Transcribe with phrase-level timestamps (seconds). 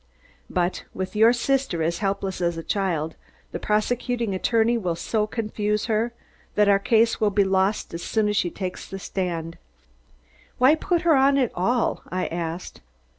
[0.49, 3.13] But with your sister as helpless as a child,
[3.51, 6.11] the prosecuting attorney will so confuse her,
[6.55, 9.59] that our case will be lost as soon as she takes the stand."
[10.57, 12.81] "Why put her on at all?" I asked.